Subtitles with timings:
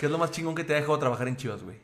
[0.00, 1.76] ¿Qué es lo más chingón que te ha dejado trabajar en Chivas, güey?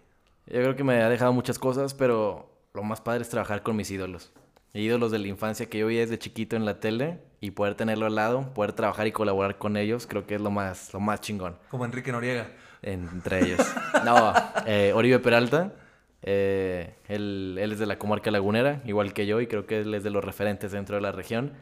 [0.47, 3.77] Yo creo que me ha dejado muchas cosas, pero lo más padre es trabajar con
[3.77, 4.33] mis ídolos.
[4.73, 8.07] Ídolos de la infancia que yo veía desde chiquito en la tele y poder tenerlo
[8.07, 11.21] al lado, poder trabajar y colaborar con ellos, creo que es lo más, lo más
[11.21, 11.59] chingón.
[11.69, 12.49] Como Enrique Noriega.
[12.81, 13.61] Entre ellos.
[14.07, 14.33] no,
[14.67, 15.75] eh, Oribe Peralta,
[16.23, 19.93] eh, él, él es de la comarca lagunera, igual que yo, y creo que él
[19.93, 21.53] es de los referentes dentro de la región.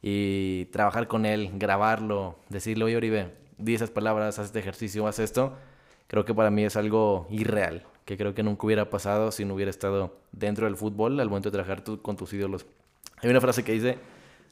[0.00, 5.18] Y trabajar con él, grabarlo, decirle, oye Oribe, di esas palabras, haz este ejercicio, haz
[5.18, 5.54] esto,
[6.08, 9.54] creo que para mí es algo irreal, que creo que nunca hubiera pasado si no
[9.54, 12.66] hubiera estado dentro del fútbol al momento de trabajar con tus ídolos.
[13.22, 13.98] Hay una frase que dice,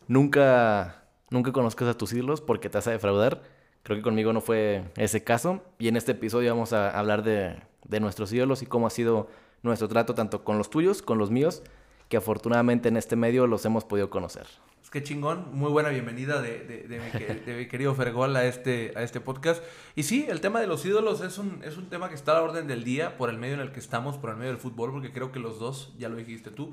[0.06, 3.42] nunca, nunca conozcas a tus ídolos porque te vas a defraudar.
[3.82, 5.62] Creo que conmigo no fue ese caso.
[5.78, 9.28] Y en este episodio vamos a hablar de, de nuestros ídolos y cómo ha sido
[9.62, 11.62] nuestro trato tanto con los tuyos, con los míos,
[12.08, 14.46] que afortunadamente en este medio los hemos podido conocer.
[14.86, 17.10] Es que chingón, muy buena bienvenida de, de, de, mi,
[17.44, 19.60] de, mi, querido Fergol a este, a este podcast.
[19.96, 22.34] Y sí, el tema de los ídolos es un, es un tema que está a
[22.36, 24.60] la orden del día por el medio en el que estamos, por el medio del
[24.60, 26.72] fútbol, porque creo que los dos, ya lo dijiste tú,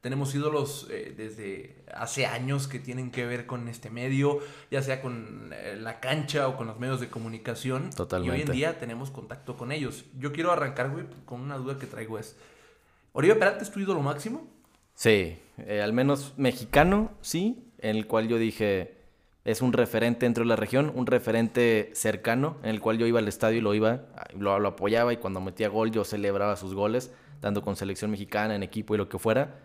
[0.00, 5.00] tenemos ídolos eh, desde hace años que tienen que ver con este medio, ya sea
[5.00, 7.90] con eh, la cancha o con los medios de comunicación.
[7.90, 8.36] Totalmente.
[8.36, 10.04] Y hoy en día tenemos contacto con ellos.
[10.18, 12.36] Yo quiero arrancar, güey, con una duda que traigo es,
[13.12, 14.51] ¿Oribe Peralta es tu ídolo máximo?
[14.94, 18.94] Sí, eh, al menos mexicano, sí, en el cual yo dije,
[19.44, 23.18] es un referente dentro de la región, un referente cercano, en el cual yo iba
[23.18, 24.02] al estadio y lo iba,
[24.38, 28.54] lo, lo apoyaba y cuando metía gol yo celebraba sus goles, tanto con selección mexicana,
[28.54, 29.58] en equipo y lo que fuera.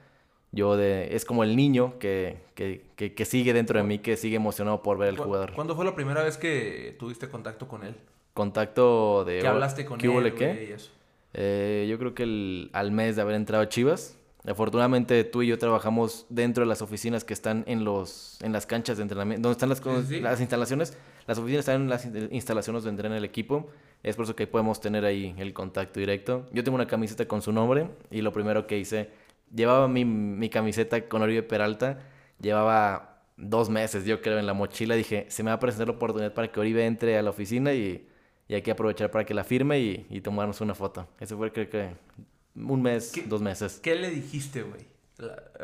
[0.52, 4.16] Yo de, es como el niño que, que, que, que sigue dentro de mí, que
[4.16, 5.54] sigue emocionado por ver el jugador.
[5.54, 7.96] ¿Cuándo fue la primera vez que tuviste contacto con él?
[8.34, 9.40] Contacto de...
[9.40, 10.34] ¿Qué hablaste con ¿qué él?
[10.34, 10.78] ¿qué?
[11.34, 14.18] Eh, yo creo que el, al mes de haber entrado a Chivas,
[14.48, 18.66] Afortunadamente tú y yo trabajamos dentro de las oficinas que están en los en las
[18.66, 20.98] canchas de entrenamiento, donde están las, Sí, las instalaciones.
[21.28, 23.68] Las oficinas están en las in- instalaciones donde entrena el equipo.
[24.04, 26.46] Es por eso que podemos tener ahí el contacto directo.
[26.54, 29.10] Yo tengo una camiseta con su nombre y lo primero que hice,
[29.54, 32.00] llevaba mi, mi camiseta con Oribe Peralta,
[32.40, 34.96] llevaba dos meses yo creo en la mochila.
[34.96, 37.74] Dije, se me va a presentar la oportunidad para que Oribe entre a la oficina
[37.74, 38.08] y,
[38.48, 41.06] y hay que aprovechar para que la firme y, y tomarnos una foto.
[41.20, 41.90] Eso fue creo que
[42.58, 43.80] un mes, ¿Qué- dos meses.
[43.82, 44.82] ¿Qué le dijiste, güey?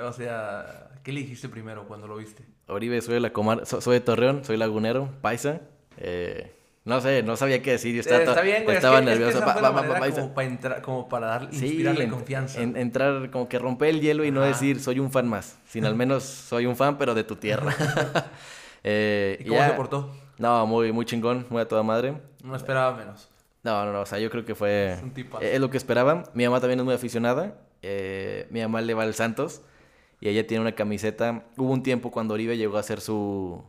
[0.03, 2.43] O sea, ¿qué le dijiste primero cuando lo viste?
[2.67, 5.61] Oribe, soy de la comar so- soy de Torreón, soy lagunero, paisa.
[5.97, 6.51] Eh,
[6.85, 7.93] no sé, no sabía qué decir.
[7.93, 8.75] Yo estaba, Eh, está bien, güey.
[8.77, 9.45] estaba es que, es que nervioso.
[9.45, 9.61] Pa- pa-
[9.99, 12.61] pa- como para entrar, como para dar, Sí, inspirarle confianza.
[12.61, 15.87] en- entrar, como que romper el hielo y no decir soy un fan más, sino
[15.87, 17.73] al menos soy un fan, pero de tu tierra.
[18.85, 20.11] Eh, ¿Y cómo ya- se portó?
[20.37, 22.15] No, muy, muy chingón, muy a toda madre.
[22.43, 23.29] No esperaba menos.
[23.63, 24.93] No, no, no, o sea, yo creo que fue...
[24.93, 25.43] Es un tipazo.
[25.43, 26.23] Es lo que esperaba.
[26.33, 27.61] Mi mamá también es muy aficionada.
[27.81, 29.61] Eh, mi mamá le va al Santos
[30.19, 31.45] y ella tiene una camiseta.
[31.57, 33.63] Hubo un tiempo cuando Oribe llegó a hacer su...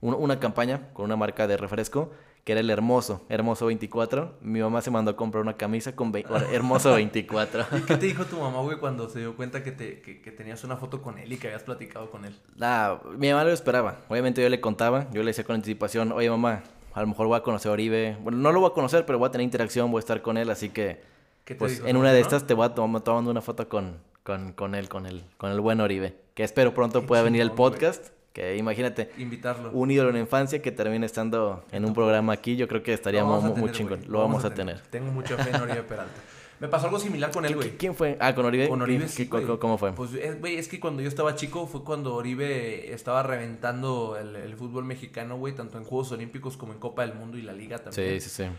[0.00, 2.12] un- una campaña con una marca de refresco
[2.44, 4.38] que era el Hermoso, Hermoso 24.
[4.40, 7.64] Mi mamá se mandó a comprar una camisa con ve- Hermoso 24.
[7.76, 10.30] ¿Y qué te dijo tu mamá, güey, cuando se dio cuenta que, te, que, que
[10.30, 12.36] tenías una foto con él y que habías platicado con él?
[12.54, 13.96] Nah, mi mamá lo esperaba.
[14.08, 16.62] Obviamente yo le contaba, yo le decía con anticipación, oye mamá,
[16.96, 18.16] a lo mejor voy a conocer a Oribe.
[18.22, 20.38] Bueno, no lo voy a conocer, pero voy a tener interacción, voy a estar con
[20.38, 21.02] él, así que
[21.44, 22.00] ¿Qué te pues en ¿No?
[22.00, 25.04] una de estas te voy a tomar tomando una foto con, con, con él, con
[25.04, 26.16] el, con el buen Oribe.
[26.34, 27.54] Que espero pronto Qué pueda venir güey.
[27.54, 28.08] podcast.
[28.32, 29.70] Que imagínate, Invitarlo.
[29.72, 32.94] un ídolo en la infancia que termine estando en un programa aquí, yo creo que
[32.94, 34.00] estaría muy, chingón.
[34.08, 34.80] Lo vamos a tener.
[34.90, 36.12] Tengo mucha fe en Oribe Peralta.
[36.60, 37.76] Me pasó algo similar con él, güey.
[37.76, 38.16] ¿Quién fue?
[38.20, 38.68] Ah, con Oribe.
[38.68, 39.58] Con Oribe ¿Qué- sí, qué- güey.
[39.58, 39.92] ¿Cómo fue?
[39.92, 44.34] Pues, es- güey, es que cuando yo estaba chico fue cuando Oribe estaba reventando el,
[44.36, 47.52] el fútbol mexicano, güey, tanto en Juegos Olímpicos como en Copa del Mundo y la
[47.52, 48.20] Liga también.
[48.20, 48.50] Sí, sí, sí.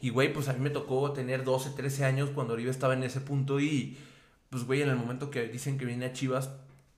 [0.00, 3.02] Y, güey, pues a mí me tocó tener 12, 13 años cuando Oribe estaba en
[3.04, 3.96] ese punto y,
[4.50, 6.50] pues, güey, en el momento que dicen que viene a Chivas,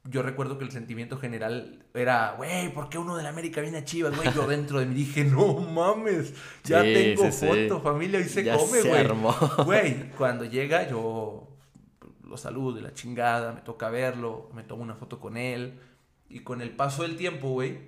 [0.05, 3.79] yo recuerdo que el sentimiento general era, güey, ¿por qué uno de la América viene
[3.79, 4.33] a Chivas, güey?
[4.35, 7.47] Yo dentro de mí dije, no mames, ya Sí, tengo sí, sí.
[7.47, 9.07] foto, familia, y se Ya come, güey.
[9.65, 11.49] Güey, cuando llega yo
[12.23, 15.79] lo saludo y la chingada, me toca verlo, me tomo una foto con él.
[16.29, 17.79] Y con el paso del tiempo, güey,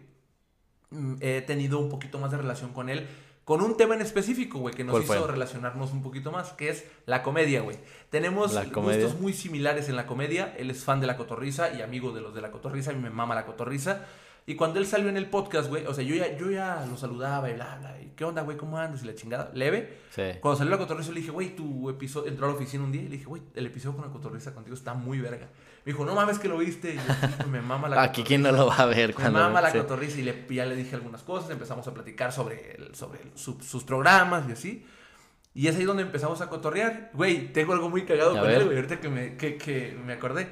[0.91, 3.07] mm, he tenido un poquito más de relación con él.
[3.47, 5.33] Con un tema en específico, güey, que nos ¿Cuál hizo fue?
[5.33, 7.77] relacionarnos un poquito más, que es la comedia, güey.
[8.11, 9.05] Tenemos comedia.
[9.05, 10.53] gustos muy similares en la comedia.
[10.59, 12.91] Él es fan de la cotorriza y amigo de los de la cotorriza.
[12.91, 14.05] A mí me mama la cotorriza.
[14.49, 16.97] Y cuando él salió en el podcast, güey, o sea, yo ya, yo ya lo
[16.97, 18.01] saludaba y bla, bla.
[18.01, 18.57] ¿Y qué onda, güey?
[18.57, 19.03] ¿Cómo andas?
[19.03, 19.51] Y la chingada.
[19.55, 19.99] Leve.
[20.11, 20.23] Sí.
[20.41, 22.29] Cuando salió la cotorriza, le dije, güey, tu episodio.
[22.31, 24.55] Entró a la oficina un día y le dije, güey, el episodio con la cotorriza
[24.55, 25.49] contigo está muy verga.
[25.85, 26.95] Me dijo, no mames que lo viste.
[26.95, 29.41] Y yo, "Sí, me mama la Aquí, ¿quién no lo va a ver Me cuando
[29.41, 29.79] mama la sí.
[29.79, 31.51] cotorriza y le, ya le dije algunas cosas.
[31.51, 34.87] Empezamos a platicar sobre, el- sobre el- su- sus programas y así.
[35.55, 37.11] Y es ahí donde empezamos a cotorrear.
[37.15, 38.59] Güey, tengo algo muy cagado A con ver.
[38.61, 38.77] él, güey.
[38.77, 40.49] Ahorita que me, que, que me acordé.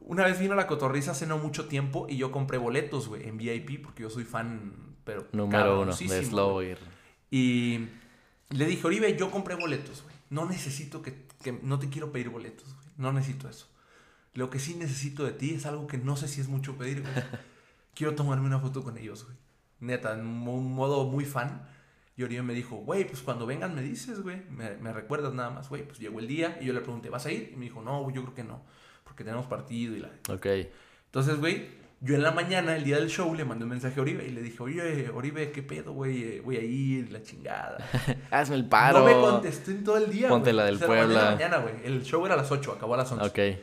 [0.00, 3.36] Una vez vino la cotorriza hace no mucho tiempo y yo compré boletos, güey, en
[3.36, 6.16] VIP porque yo soy fan, pero Número uno de.
[7.30, 7.88] Y
[8.50, 10.14] Le dije, Oribe, yo compré boletos, güey.
[10.30, 12.86] No necesito que, que- No te quiero pedir boletos, güey.
[12.96, 13.68] No necesito eso.
[14.34, 17.02] Lo que sí necesito de ti es algo que no sé si es mucho pedir,
[17.02, 17.12] güey.
[17.94, 19.36] quiero tomarme una foto con ellos, güey.
[19.80, 21.68] Neta, en un modo muy fan.
[22.16, 24.42] Y Oribe me dijo, güey, pues cuando vengan me dices, güey.
[24.50, 25.86] Me, me recuerdas nada más, güey.
[25.86, 27.50] Pues llegó el día y yo le pregunté, ¿vas a ir?
[27.52, 28.62] Y me dijo, no, güey, yo creo que no.
[29.10, 30.08] Porque tenemos partido y la...
[30.28, 30.46] Ok.
[31.06, 31.66] Entonces, güey,
[31.98, 34.30] yo en la mañana, el día del show, le mandé un mensaje a Oribe y
[34.30, 36.22] le dije, oye, Oribe, ¿qué pedo, güey?
[36.22, 37.84] Eh, Voy a ir, la chingada.
[38.30, 39.00] Hazme el paro.
[39.00, 40.28] No me contestó en todo el día.
[40.28, 41.74] Ponte la del O sea, la mañana, güey.
[41.82, 43.26] El show era a las 8, acabó a las 11.
[43.26, 43.58] Ok.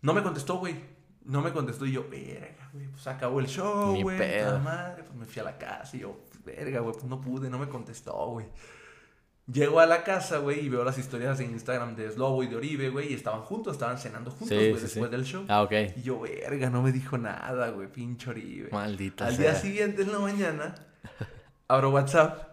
[0.00, 0.74] No me contestó, güey.
[1.26, 2.86] No me contestó y yo, verga, güey.
[2.86, 4.18] Pues acabó el show, güey.
[4.64, 5.02] madre.
[5.02, 6.94] Pues me fui a la casa y yo, verga, güey.
[6.94, 8.46] Pues no pude, no me contestó, güey.
[9.50, 12.56] Llego a la casa, güey, y veo las historias en Instagram de Slobo y de
[12.56, 13.10] Oribe, güey.
[13.12, 15.16] Y estaban juntos, estaban cenando juntos, güey, sí, después sí.
[15.16, 15.44] del show.
[15.48, 15.72] Ah, ok.
[15.96, 18.68] Y yo, verga, no me dijo nada, güey, pinche Oribe.
[18.70, 19.50] Maldita Al sea.
[19.52, 20.74] día siguiente, en la mañana,
[21.68, 22.48] abro WhatsApp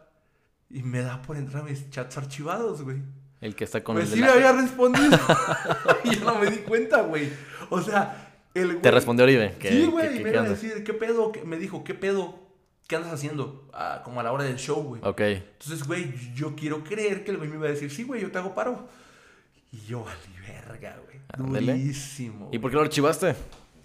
[0.70, 3.02] y me da por entrar a mis chats archivados, güey.
[3.42, 5.20] El que está con Pues el sí de me la- había respondido.
[6.04, 7.30] y yo no me di cuenta, güey.
[7.70, 8.82] O sea, el güey...
[8.82, 9.56] Te respondió Oribe.
[9.60, 11.32] que- Sí, güey, que- me ¿qué iba a decir, ¿qué pedo?
[11.32, 12.47] ¿Qué- Me dijo, ¿qué pedo?
[12.88, 13.68] ¿Qué andas haciendo?
[13.74, 15.02] Ah, como a la hora del show, güey.
[15.04, 15.20] Ok.
[15.22, 18.32] Entonces, güey, yo quiero creer que el güey me iba a decir, sí, güey, yo
[18.32, 18.88] te hago paro.
[19.74, 20.18] Y yo, vale,
[20.48, 21.18] verga, güey.
[21.34, 21.74] Ándale.
[21.74, 22.50] Durísimo.
[22.54, 23.36] ¿Y por qué lo archivaste?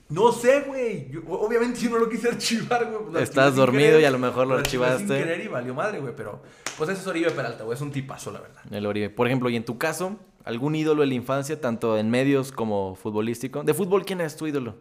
[0.09, 1.11] No sé, güey.
[1.27, 3.23] Obviamente yo no lo quise archivar, güey.
[3.23, 4.03] Estás dormido querer.
[4.03, 4.99] y a lo mejor lo archivaste.
[4.99, 6.15] Sin querer y valió madre, güey.
[6.15, 6.41] Pero,
[6.79, 7.75] pues eso es Oribe Peralta, güey.
[7.75, 8.63] Es un tipazo, la verdad.
[8.71, 9.11] El Oribe.
[9.11, 12.95] Por ejemplo, y en tu caso, ¿algún ídolo de la infancia, tanto en medios como
[12.95, 13.65] futbolístico?
[13.65, 14.77] ¿De fútbol quién es tu ídolo?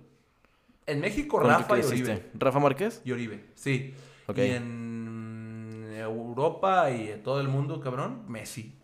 [0.85, 1.83] En México, ¿Con qué Rafa y?
[1.83, 2.29] Oribe.
[2.35, 3.01] ¿Rafa Márquez?
[3.05, 3.93] Y Oribe, sí.
[4.37, 8.77] Y en Europa y en todo el mundo, cabrón, Messi.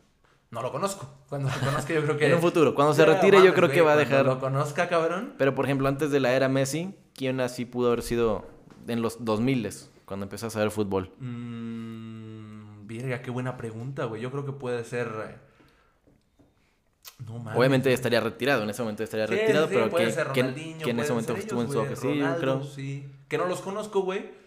[0.50, 1.10] No lo conozco.
[1.28, 2.28] Cuando lo conozca, yo creo que.
[2.28, 2.74] En un futuro.
[2.74, 4.26] Cuando se retire, yo creo que va a cuando dejar.
[4.26, 5.34] lo conozca, cabrón.
[5.38, 8.46] Pero, por ejemplo, antes de la era Messi, ¿quién así pudo haber sido
[8.88, 9.70] en los 2000
[10.06, 11.12] cuando empezó a saber fútbol?
[11.20, 12.88] Mmm.
[12.88, 14.22] Virga, qué buena pregunta, güey.
[14.22, 15.08] Yo creo que puede ser.
[15.30, 15.36] eh,
[17.26, 17.60] No mames.
[17.60, 20.00] Obviamente estaría retirado, en ese momento estaría Sí, retirado, sí, pero que,
[20.90, 21.96] en ese momento estuvo en su.
[21.98, 22.64] Sí, yo creo.
[22.64, 23.10] sí.
[23.28, 24.47] Que no los conozco, güey.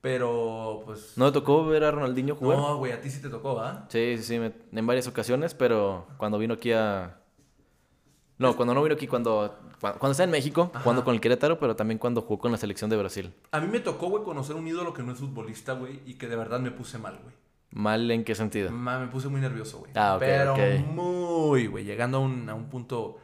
[0.00, 1.12] Pero, pues.
[1.16, 2.58] ¿No te tocó ver a Ronaldinho jugar?
[2.58, 3.86] No, güey, a ti sí te tocó, ¿ah?
[3.90, 7.18] Sí, sí, sí, me- en varias ocasiones, pero cuando vino aquí a...
[8.38, 10.80] No, cuando no vino aquí, cuando, cuando, cuando está en México, Ajá.
[10.82, 13.34] jugando con el Querétaro, pero también cuando jugó con la selección de Brasil.
[13.50, 16.26] A mí me tocó, güey, conocer un ídolo que no es futbolista, güey, y que
[16.28, 17.34] de verdad me puse mal, güey.
[17.72, 18.72] ¿Mal en qué sentido?
[18.72, 19.92] Ma, me puse muy nervioso, güey.
[19.94, 20.56] Ah, ok, Pero
[20.86, 23.18] muy, güey, llegando a un, a un punto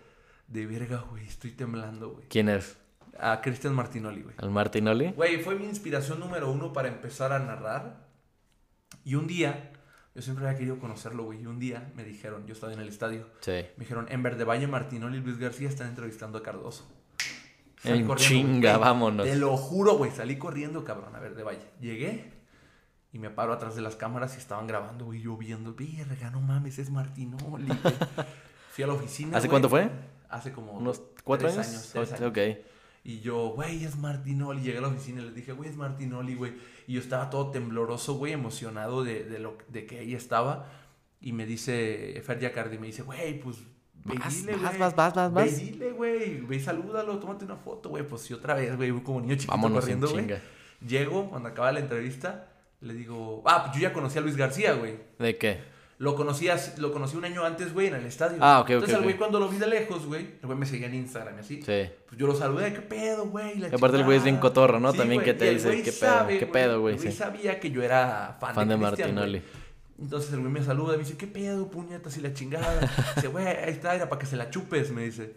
[0.48, 2.26] de verga, güey, estoy temblando, güey.
[2.28, 2.78] ¿Quién es?
[3.20, 4.34] A Cristian Martinoli, güey.
[4.38, 5.12] ¿Al Martinoli?
[5.12, 8.06] Güey, fue mi inspiración número uno para empezar a narrar.
[9.04, 9.72] Y un día,
[10.14, 12.88] yo siempre había querido conocerlo, güey, y un día me dijeron, yo estaba en el
[12.88, 13.52] estadio, Sí.
[13.76, 16.90] me dijeron, en Verde Valle, Martinoli y Luis García están entrevistando a Cardoso.
[17.84, 19.26] En chinga, Güey, vámonos.
[19.26, 21.68] Te lo juro, güey, salí corriendo, cabrón, a Verde Valle.
[21.80, 22.32] Llegué
[23.12, 26.40] y me paro atrás de las cámaras y estaban grabando, güey, yo viendo, verga, no
[26.40, 27.68] mames, es Martinoli.
[28.72, 29.50] Fui a la oficina, ¿Hace güey.
[29.50, 29.88] cuánto fue?
[30.28, 31.90] Hace como ¿Unos cuatro tres años?
[31.92, 32.30] tres años.
[32.30, 32.38] Ok.
[33.08, 34.62] Y yo, güey, es Martinoli.
[34.62, 36.54] Llegué a la oficina y les dije, güey, es Martinoli, güey.
[36.88, 40.68] Y yo estaba todo tembloroso, güey, emocionado de, de, lo, de que ahí estaba.
[41.20, 43.58] Y me dice, Fer Yacardi, me dice, güey, pues,
[44.04, 44.78] ve y Vas, dile, vas, güey.
[44.80, 45.58] vas, vas, vas, Ve y vas.
[45.60, 46.40] dile, güey.
[46.40, 48.04] Ve y salúdalo, tómate una foto, güey.
[48.04, 50.40] Pues, y otra vez, güey, como niño chiquito Vámonos en corriendo, güey.
[50.84, 52.48] Llego, cuando acaba la entrevista,
[52.80, 54.98] le digo, ah, pues yo ya conocí a Luis García, güey.
[55.20, 55.60] ¿De qué?
[55.98, 58.36] Lo conocí, as- lo conocí un año antes, güey, en el estadio.
[58.42, 60.66] Ah, ok, ok, Entonces, el güey, cuando lo vi de lejos, güey, el güey me
[60.66, 61.56] seguía en Instagram y así.
[61.62, 61.90] Sí.
[62.06, 63.64] Pues yo lo saludé, ¿qué pedo, güey?
[63.64, 64.92] Aparte el güey es bien cotorro, ¿no?
[64.92, 66.26] También güey, que te dice, ¿qué pedo?
[66.28, 66.96] ¿Qué pedo, güey?
[66.96, 67.16] El güey Sí.
[67.18, 69.42] sabía que yo era fan, Fan de Cristian, Martinoli.
[69.98, 72.78] Entonces el güey me saluda y me dice, ¿qué pedo, puñetas y la chingada?
[73.16, 75.34] Dice, güey, ahí está, era para que se la chupes, me dice.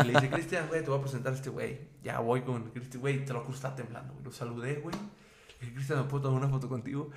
[0.00, 1.80] Y le dice, Cristian, güey, te voy a presentar a este güey.
[2.04, 4.24] Ya voy con Cristian, güey, te lo juro, está temblando, güey.
[4.26, 4.94] Lo saludé, güey.
[5.74, 7.10] Cristian, ¿me puedo tomar una foto contigo?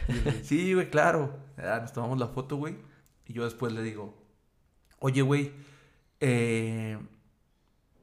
[0.42, 1.38] Sí, güey, claro.
[1.56, 2.76] Ya, nos tomamos la foto, güey.
[3.26, 4.22] Y yo después le digo,
[4.98, 5.52] oye, güey,
[6.20, 6.98] eh,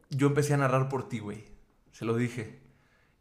[0.10, 1.46] yo empecé a narrar por ti, güey.
[1.92, 2.60] Se lo dije.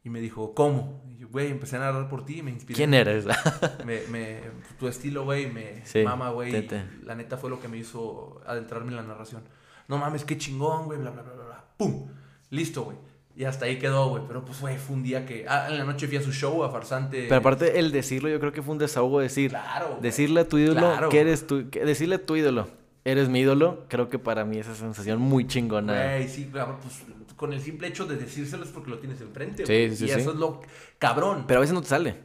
[0.04, 1.02] Y me dijo, ¿cómo?
[1.08, 2.76] Y yo, güey, empecé a narrar por ti y me inspiré.
[2.76, 3.26] ¿Quién eres?
[3.84, 4.40] Me, me,
[4.78, 6.68] tu estilo, güey, me Sí, mama, güey.
[7.02, 9.42] La neta fue lo que me hizo adentrarme en la narración.
[9.88, 11.64] No mames, qué chingón, güey, bla, bla, bla, bla.
[11.76, 12.08] ¡Pum!
[12.50, 12.96] Listo, güey.
[13.38, 14.24] Y hasta ahí quedó, güey.
[14.26, 15.46] Pero pues, güey, fue un día que...
[15.48, 17.26] Ah, en la noche fui a su show, a Farsante.
[17.28, 19.50] Pero aparte, el decirlo, yo creo que fue un desahogo decir.
[19.50, 19.98] Claro.
[20.02, 21.08] Decirle a tu ídolo Claro.
[21.08, 21.70] que eres tu...
[21.70, 22.66] que- decirle a tu ídolo,
[23.04, 25.92] eres mi ídolo, creo que para mí esa sensación muy chingona.
[25.92, 26.94] Güey, sí, cabrón, pues
[27.36, 29.96] con el simple hecho de decírselo es porque lo tienes enfrente, Sí, güey.
[29.96, 30.14] sí, y sí.
[30.18, 30.60] eso es lo
[30.98, 31.44] cabrón.
[31.46, 32.16] Pero a veces no te sale.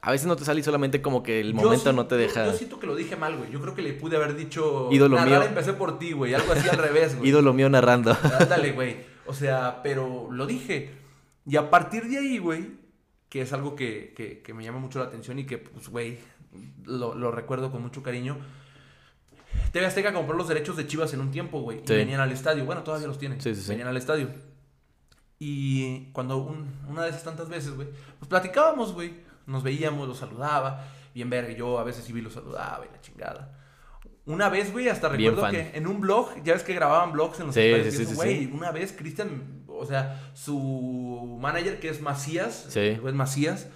[0.00, 2.46] A veces no te sale y solamente como que el momento no te yo- deja.
[2.46, 3.50] Yo, siento que lo dije mal, güey.
[3.50, 4.88] Yo creo que le pude haber dicho.
[4.92, 5.48] Ídolo "Narrar mío".
[5.48, 6.32] empecé por ti, güey.
[6.32, 7.28] Algo así al revés, güey.
[7.28, 8.16] Ídolo mío narrando.
[8.38, 9.09] Ándale, güey.
[9.30, 10.90] O sea, pero lo dije.
[11.46, 12.72] Y a partir de ahí, güey,
[13.28, 16.18] que es algo que, que, que me llama mucho la atención y que, pues, güey,
[16.84, 18.38] lo, lo recuerdo con mucho cariño.
[19.72, 21.78] TV Azteca compró los derechos de Chivas en un tiempo, güey.
[21.78, 22.64] Y venían al estadio.
[22.64, 23.40] Bueno, todavía los tienen.
[23.40, 23.68] Sí, sí, sí.
[23.70, 24.30] Venían al estadio.
[25.38, 29.14] Y cuando un- una de esas tantas veces, güey, pues platicábamos, güey.
[29.46, 30.88] Nos veíamos, los saludaba.
[31.14, 33.59] Bien verga, yo a veces sí lo saludaba y la chingada.
[34.30, 35.70] Una vez, güey, hasta Bien recuerdo fan.
[35.72, 38.38] que en un blog, ya ves que grababan blogs en los Sí, sí, sí, güey.
[38.46, 38.50] sí.
[38.52, 42.98] Una vez Cristian, o sea, su manager que es Macías, Sí.
[43.12, 43.68] Macías,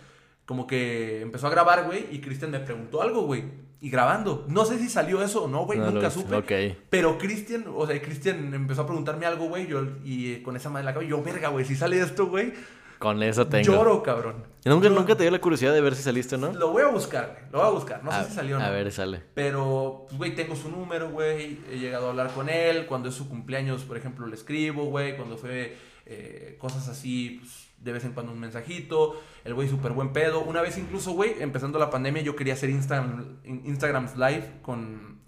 [0.47, 3.45] como que empezó a grabar, güey, y Cristian me preguntó algo, güey.
[3.81, 4.47] Y grabando.
[4.49, 6.77] No sé si salió eso o no, güey, No nunca supe.
[6.89, 10.81] Pero Cristian, o sea, Cristian empezó a preguntarme algo, güey, yo, y con esa madre
[10.83, 12.55] en la cabeza, yo, verga, güey, si sale esto, güey,
[12.99, 13.65] Con eso tengo.
[13.65, 14.45] lloro, cabrón.
[14.65, 16.53] ¿Nunca, Yo- nunca te dio la curiosidad de ver si saliste o no?
[16.53, 18.59] Lo voy a buscar, güey, lo voy a buscar, no a, sé si salió o
[18.61, 18.65] no.
[18.65, 19.21] A ver, sale.
[19.35, 21.59] Pero, pues, güey, tengo su número, güey.
[21.71, 22.87] He llegado a hablar con él.
[22.87, 25.17] Cuando es su cumpleaños, por ejemplo, le escribo, güey.
[25.17, 29.21] Cuando fue eh, cosas así, pues, de vez en cuando un mensajito.
[29.45, 30.41] El güey súper buen pedo.
[30.41, 35.19] Una vez incluso, güey, empezando la pandemia, yo quería hacer Instagram, Instagram Live con,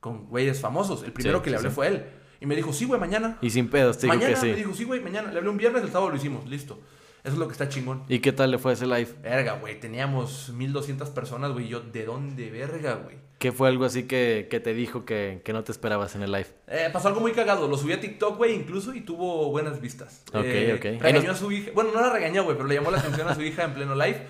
[0.00, 1.04] con güeyes famosos.
[1.04, 1.74] El primero Sí, que le hablé sí.
[1.76, 2.04] fue él.
[2.40, 3.38] Y me dijo, sí, güey, mañana.
[3.42, 4.46] Y sin pedos, te digo mañana que sí.
[4.46, 5.30] me dijo, sí, güey, mañana.
[5.30, 6.48] Le hablé un viernes, el sábado lo hicimos.
[6.48, 6.80] Listo.
[7.22, 8.04] Eso es lo que está chingón.
[8.08, 9.08] ¿Y qué tal le fue ese live?
[9.22, 9.78] Verga, güey.
[9.78, 11.68] Teníamos 1200 personas, güey.
[11.68, 13.16] Yo, ¿de dónde, verga, güey?
[13.38, 16.32] ¿Qué fue algo así que, que te dijo que, que no te esperabas en el
[16.32, 16.46] live?
[16.66, 17.68] Eh, pasó algo muy cagado.
[17.68, 20.22] Lo subí a TikTok, güey, incluso y tuvo buenas vistas.
[20.32, 21.02] Ok, Eh, ok.
[21.02, 21.70] Regañó nos- a su hija.
[21.74, 23.94] Bueno, no la regañó, güey, pero le llamó la atención a su hija en pleno
[23.94, 24.26] live.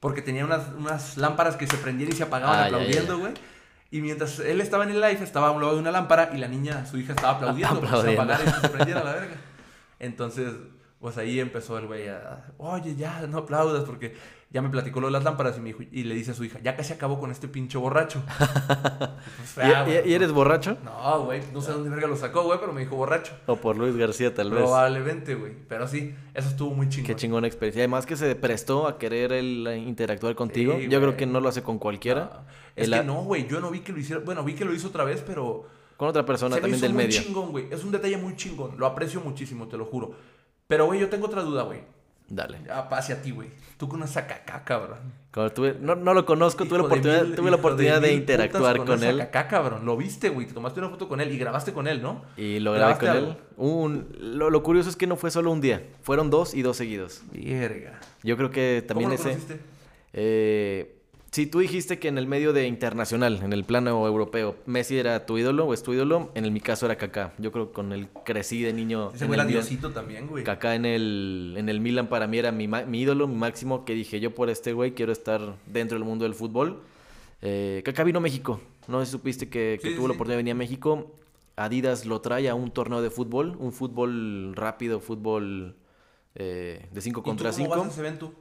[0.00, 3.32] Porque tenía unas, unas lámparas que se prendían y se apagaban Ah, aplaudiendo, güey.
[3.92, 6.38] Y mientras él estaba en el live, estaba a un lado de una lámpara y
[6.38, 7.74] la niña, su hija, estaba aplaudiendo.
[7.80, 8.22] porque se Aplaudiendo.
[8.22, 9.36] apagara y se prendiera la verga.
[10.00, 10.52] Entonces,
[11.02, 14.14] pues ahí empezó el güey a, oye, ya, no aplaudas, porque
[14.50, 16.44] ya me platicó lo de las lámparas y, me dijo, y le dice a su
[16.44, 18.22] hija, ya casi acabó con este pinche borracho.
[19.36, 20.76] Pues fue, ¿Y, ah, y- eres borracho?
[20.84, 23.32] No, güey, no sé dónde verga lo sacó, güey, pero me dijo borracho.
[23.46, 24.60] O por Luis García, tal vez.
[24.60, 25.52] Probablemente, güey.
[25.68, 27.06] Pero sí, eso estuvo muy chingón.
[27.06, 27.82] Qué chingona experiencia.
[27.82, 30.74] Además que se prestó a querer eh, interactuar contigo.
[30.78, 32.30] Sí, Yo creo que no lo hace con cualquiera.
[32.32, 32.42] Ah,
[32.76, 34.20] es El- que no, güey, yo no vi que lo hiciera.
[34.24, 35.66] Bueno, vi que lo hizo otra vez, pero.
[35.96, 37.22] Con otra persona se me también hizo del muy medio.
[37.22, 37.66] chingón, güey.
[37.70, 38.72] Es un detalle muy chingón.
[38.76, 40.14] Lo aprecio muchísimo, te lo juro.
[40.72, 41.80] Pero, güey, yo tengo otra duda, güey.
[42.30, 42.60] Dale.
[42.66, 43.50] Ya, pase a ti, güey.
[43.76, 45.00] Tú con esa caca, cabrón.
[45.54, 48.94] Tuve- no, no lo conozco, tuve la oportunidad, mil- tuve la oportunidad de, interactuar con
[48.94, 49.18] esa él.
[49.18, 49.84] Caca, cabrón.
[49.84, 50.46] Lo viste, güey.
[50.46, 52.22] Te tomaste una foto con él y grabaste con él, ¿no?
[52.38, 53.36] Y lo grabé con ¿Grabaste él.
[53.58, 56.78] Un, lo, lo curioso es que no fue solo un día, fueron dos y dos
[56.78, 57.22] seguidos.
[57.32, 58.00] Verga.
[58.22, 59.38] Yo creo que también ¿Cómo lo ese...
[59.38, 59.60] conociste?
[60.14, 61.01] Eh,
[61.32, 65.24] si tú dijiste que en el medio de internacional, en el plano europeo, Messi era
[65.24, 67.32] tu ídolo o es tu ídolo, en mi caso era Kaká.
[67.38, 69.10] Yo creo que con él crecí de niño.
[69.14, 69.50] Ese güey el era.
[69.50, 70.44] Diosito también, güey.
[70.44, 73.94] Kaká en el, en el Milan para mí era mi, mi ídolo, mi máximo, que
[73.94, 76.82] dije yo por este güey quiero estar dentro del mundo del fútbol.
[77.40, 80.36] Eh, Kaká vino a México, no sé si supiste que, que Sí, tuvo la oportunidad
[80.36, 81.12] de venir a México.
[81.56, 85.76] Adidas lo trae a un torneo de fútbol, un fútbol rápido, fútbol
[86.34, 87.84] eh, de 5 ¿Y tú contra cómo vas 5.
[87.84, 88.34] a ese evento?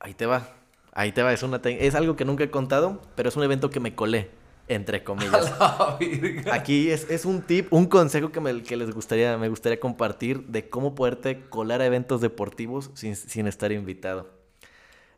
[0.00, 0.57] Ahí te va,
[0.98, 3.70] ahí te va, es, una es algo que nunca he contado, pero es un evento
[3.70, 4.30] que me colé,
[4.66, 5.54] entre comillas.
[6.52, 10.46] Aquí es, es un tip, un consejo que, me, que les gustaría, me gustaría compartir
[10.46, 14.28] de cómo poderte colar a eventos deportivos sin, sin estar invitado.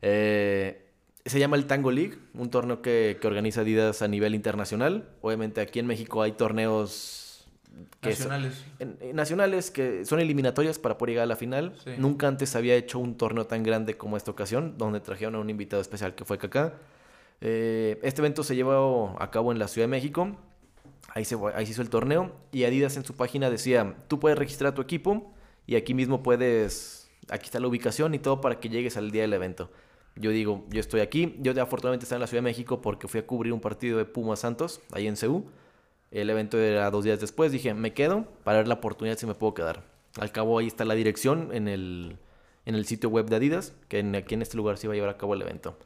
[0.02, 0.86] Eh,
[1.24, 5.08] se llama el Tango League, un torneo que, que organiza Adidas a nivel internacional.
[5.22, 7.29] Obviamente aquí en México hay torneos
[8.00, 8.64] que Nacionales.
[8.78, 11.74] en nacionales que son eliminatorias para poder llegar a la final.
[11.84, 11.92] Sí.
[11.98, 15.50] Nunca antes había hecho un torneo tan grande como esta ocasión, donde trajeron a un
[15.50, 16.74] invitado especial que fue Kaká.
[17.40, 20.36] Eh, este evento se llevó a cabo en la Ciudad de México.
[21.14, 22.32] Ahí se, ahí se hizo el torneo.
[22.52, 25.32] Y Adidas en su página decía, tú puedes registrar tu equipo
[25.66, 29.22] y aquí mismo puedes, aquí está la ubicación y todo para que llegues al día
[29.22, 29.70] del evento.
[30.16, 31.36] Yo digo, yo estoy aquí.
[31.38, 34.04] Yo afortunadamente estaba en la Ciudad de México porque fui a cubrir un partido de
[34.04, 35.46] Pumas Santos, ahí en CEU.
[36.10, 37.52] El evento era dos días después.
[37.52, 39.82] Dije, me quedo para ver la oportunidad si me puedo quedar.
[40.18, 42.16] Al cabo, ahí está la dirección en el,
[42.66, 44.96] en el sitio web de Adidas, que en- aquí en este lugar se iba a
[44.96, 45.78] llevar a cabo el evento.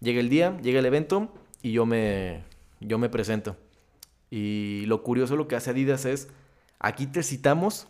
[0.00, 2.42] Llega el día, llega el evento y yo me,
[2.80, 3.56] yo me presento.
[4.30, 6.28] Y lo curioso lo que hace Adidas es,
[6.78, 7.88] aquí te citamos,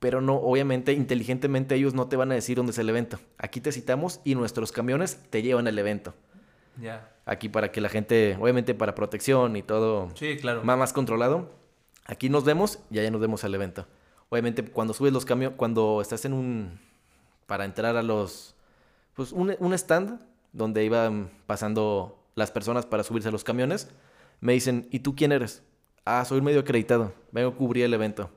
[0.00, 3.18] pero no, obviamente, inteligentemente ellos no te van a decir dónde es el evento.
[3.36, 6.14] Aquí te citamos y nuestros camiones te llevan al evento.
[6.80, 7.11] Ya.
[7.24, 10.64] Aquí para que la gente, obviamente para protección y todo, Sí, claro.
[10.64, 11.50] más, más controlado.
[12.06, 13.86] Aquí nos vemos y allá nos vemos al evento.
[14.28, 16.80] Obviamente cuando subes los camiones, cuando estás en un,
[17.46, 18.56] para entrar a los,
[19.14, 20.20] pues un, un stand
[20.52, 23.88] donde iban pasando las personas para subirse a los camiones,
[24.40, 25.62] me dicen, ¿y tú quién eres?
[26.04, 28.30] Ah, soy un medio acreditado, vengo a cubrir el evento.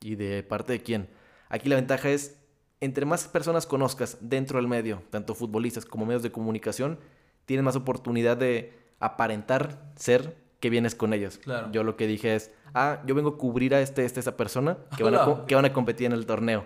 [0.00, 1.08] ¿Y de parte de quién?
[1.48, 2.36] Aquí la ventaja es,
[2.80, 6.98] entre más personas conozcas dentro del medio, tanto futbolistas como medios de comunicación,
[7.46, 11.38] tienes más oportunidad de aparentar ser que vienes con ellos.
[11.38, 11.70] Claro.
[11.72, 14.78] Yo lo que dije es, ah, yo vengo a cubrir a este, este, esta persona
[14.96, 16.64] que van a, co- que van a competir en el torneo.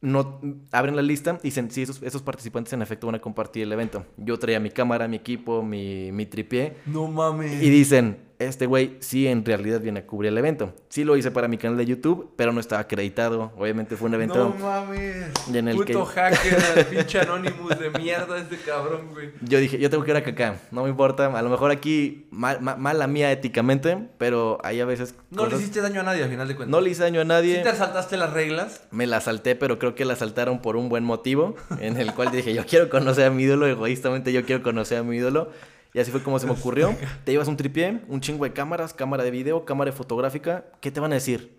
[0.00, 0.40] no
[0.70, 3.72] abren la lista y dicen, sí, esos, esos participantes en efecto van a compartir el
[3.72, 4.04] evento.
[4.16, 6.76] Yo traía mi cámara, mi equipo, mi, mi tripié.
[6.86, 7.60] No mames.
[7.62, 10.72] Y dicen, este güey sí en realidad viene a cubrir el evento.
[10.88, 13.52] Sí lo hice para mi canal de YouTube, pero no estaba acreditado.
[13.56, 14.54] Obviamente fue un evento...
[14.58, 15.26] No mames.
[15.52, 19.30] Y en el Puto que- hacker, pinche Anonymous de mierda este cabrón, güey.
[19.42, 21.26] Yo dije, yo tengo que ir a Cacá, no me importa.
[21.36, 25.14] A lo mejor aquí, mal, ma- mala mía éticamente, pero hay a veces...
[25.30, 26.70] No le hiciste daño a nadie, al final de cuentas.
[26.70, 27.58] no le hice daño a ¿Sí nadie.
[27.62, 28.82] te saltaste las reglas?
[28.92, 32.30] Me la salté, pero creo que la saltaron por un buen motivo, en el cual
[32.30, 35.50] dije, yo quiero conocer a mi ídolo, egoístamente yo quiero conocer a mi ídolo.
[35.98, 36.94] Y así fue como se me ocurrió.
[37.24, 40.64] Te llevas un tripié, un chingo de cámaras, cámara de video, cámara fotográfica.
[40.80, 41.58] ¿Qué te van a decir?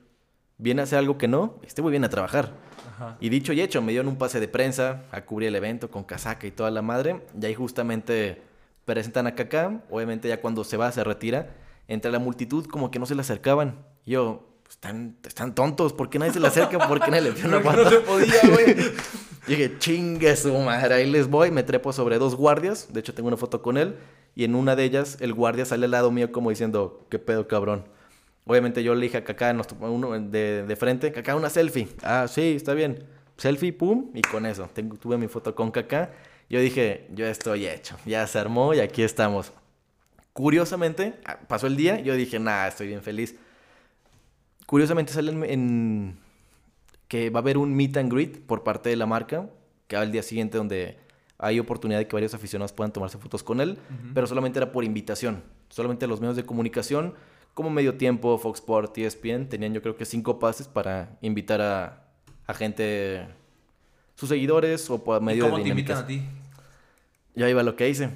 [0.58, 1.60] ¿Viene a hacer algo que no?
[1.62, 2.54] Este muy viene a trabajar.
[2.96, 3.18] Ajá.
[3.20, 6.06] Y dicho y hecho, me dieron un pase de prensa a cubrir el evento con
[6.06, 7.20] casaca y toda la madre.
[7.38, 8.42] Y ahí justamente
[8.86, 9.82] presentan a Kaká.
[9.90, 11.50] Obviamente ya cuando se va, se retira.
[11.90, 13.76] Entre la multitud como que no se le acercaban.
[14.06, 15.92] Yo, "Pues, están, están tontos.
[15.92, 16.88] ¿Por qué nadie se le acerca?
[16.88, 18.74] ¿Por qué nadie le pide una No, no se podía, güey.
[19.48, 21.52] Dije, chingue su madre, ahí les voy.
[21.52, 22.88] Me trepo sobre dos guardias.
[22.94, 23.96] De hecho, tengo una foto con él.
[24.36, 27.48] Y en una de ellas, el guardia sale al lado mío como diciendo, ¿qué pedo,
[27.48, 27.86] cabrón?
[28.46, 31.88] Obviamente yo le dije a Kaká uno de, de frente, Kaká, una selfie.
[32.02, 33.04] Ah, sí, está bien.
[33.38, 34.70] Selfie, pum, y con eso.
[35.00, 36.12] Tuve mi foto con Kaká.
[36.50, 37.96] Yo dije, yo estoy hecho.
[38.06, 39.52] Ya se armó y aquí estamos.
[40.34, 43.36] Curiosamente, ah, pasó el día, yo dije, nah, estoy bien feliz.
[44.66, 46.20] Curiosamente sale en, en-
[47.08, 49.50] que va a haber un meet and greet por parte de la marca,
[49.88, 50.98] que va el día siguiente donde
[51.40, 53.78] hay oportunidad de que varios aficionados puedan tomarse fotos con él,
[54.14, 55.42] pero solamente era por invitación.
[55.70, 57.14] Solamente los medios de comunicación,
[57.54, 62.04] como Medio Tiempo, Fox Sport, ESPN, tenían yo creo que cinco pases para invitar a,
[62.46, 63.26] a gente,
[64.16, 66.24] sus seguidores o por ¿Y medio ¿Cómo de te invitan a ti?
[67.36, 68.10] Ya iba lo que hice.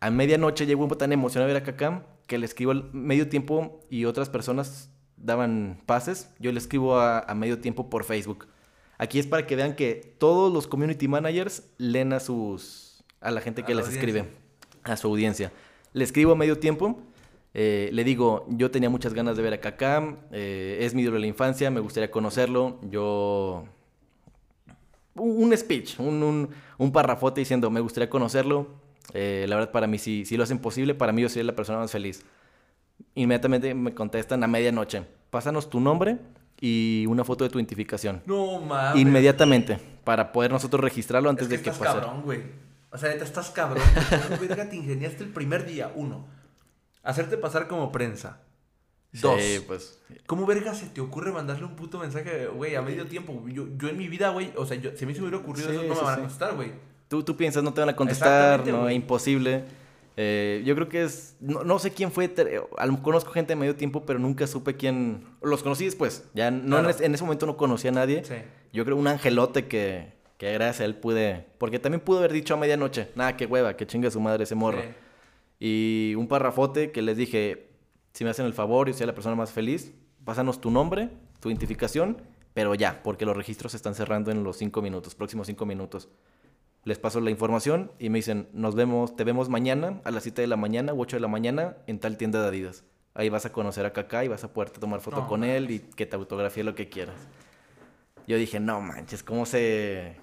[0.00, 3.80] A medianoche llegó tan emocionado de ver a Kaká que le escribo al medio tiempo
[3.88, 6.28] y otras personas daban pases.
[6.40, 8.48] Yo le escribo a, a medio tiempo por Facebook.
[9.04, 13.42] Aquí es para que vean que todos los community managers leen a sus a la
[13.42, 14.30] gente A que la les escribe,
[14.82, 15.52] a su audiencia.
[15.92, 17.02] Le escribo a medio tiempo.
[17.52, 21.16] eh, le digo, yo tenía muchas ganas de ver a Kaká, eh, es mi ídolo
[21.16, 22.78] de la infancia, me gustaría conocerlo.
[22.90, 23.64] Yo
[25.16, 26.48] un, un speech, un, un,
[26.78, 28.68] un parrafote diciendo, me gustaría conocerlo.
[29.12, 31.54] Eh, la verdad, para mí, si, si lo hacen posible, para mí yo sería la
[31.54, 32.24] persona más feliz.
[33.14, 36.18] Inmediatamente me contestan a medianoche, pásanos tu nombre
[36.60, 38.22] y una foto de tu identificación.
[38.26, 39.00] No mames.
[39.00, 42.00] Inmediatamente, para poder nosotros registrarlo antes Es que de que estás pase.
[42.00, 42.42] cabrón, güey.
[42.90, 43.82] O sea, neta, estás cabrón.
[44.28, 45.92] ¿Cómo verga te ingeniaste el primer día?
[45.94, 46.26] Uno.
[47.02, 48.40] Hacerte pasar como prensa.
[49.12, 49.40] Dos.
[49.40, 50.00] Sí, pues.
[50.26, 53.44] ¿Cómo verga se te ocurre mandarle un puto mensaje, güey, a medio tiempo?
[53.48, 55.42] Yo, yo en mi vida, güey, o sea, yo, si a mí se me hubiera
[55.42, 56.72] ocurrido Sí, eso, no sí, me van a contestar, güey.
[57.08, 58.96] Tú, tú piensas, no te van a contestar, no, güey.
[58.96, 59.64] imposible.
[60.16, 62.32] Eh, yo creo que es, no, no sé quién fue,
[63.02, 66.68] conozco gente de medio tiempo, pero nunca supe quién, los conocí después, ya no en,
[66.68, 66.88] Claro.
[66.90, 68.24] ese, en ese momento no conocía a nadie.
[68.24, 68.34] Sí.
[68.72, 72.54] Yo creo un angelote que, que gracias a él pude, porque también pudo haber dicho
[72.54, 74.82] a medianoche, nada, qué hueva, que chingue su madre ese morro.
[74.82, 74.88] Sí.
[75.60, 77.68] Y un parrafote que les dije,
[78.12, 79.92] si me hacen el favor y soy la persona más feliz,
[80.24, 81.08] pásanos tu nombre,
[81.40, 82.18] tu identificación,
[82.52, 86.08] pero ya, porque los registros se están cerrando en los cinco minutos, próximos cinco minutos.
[86.84, 90.42] Les paso la información y me dicen, nos vemos, te vemos mañana a las 7
[90.42, 92.84] de la mañana u 8 de la mañana en tal tienda de Adidas.
[93.14, 95.70] Ahí vas a conocer a Kaká y vas a poderte tomar foto No con él
[95.70, 97.16] y que te autografíe lo que quieras.
[98.26, 100.16] Yo dije, no manches, ¿cómo se...